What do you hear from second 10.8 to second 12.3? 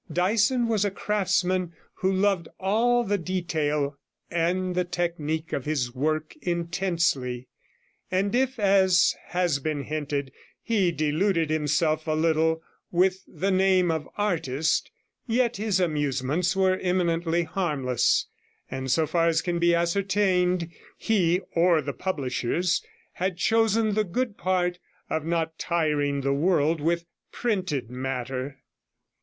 deluded himself a